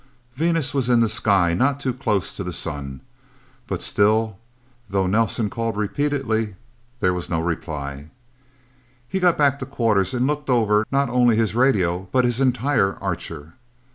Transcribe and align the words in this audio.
Venus 0.33 0.73
was 0.73 0.89
in 0.89 0.99
the 1.01 1.07
sky, 1.07 1.53
not 1.53 1.79
too 1.79 1.93
close 1.93 2.35
to 2.35 2.43
the 2.43 2.51
sun. 2.51 3.01
But 3.67 3.83
still, 3.83 4.39
though 4.89 5.05
Nelsen 5.05 5.47
called 5.51 5.77
repeatedly, 5.77 6.55
there 7.01 7.13
was 7.13 7.29
no 7.29 7.39
reply. 7.39 8.09
He 9.07 9.19
got 9.19 9.37
back 9.37 9.59
to 9.59 9.65
quarters, 9.67 10.15
and 10.15 10.25
looked 10.25 10.49
over 10.49 10.87
not 10.91 11.09
only 11.11 11.35
his 11.35 11.53
radio 11.53 12.07
but 12.11 12.25
his 12.25 12.41
entire 12.41 12.95
Archer. 12.95 13.53